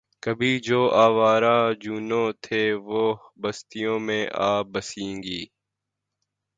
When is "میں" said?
3.99-4.23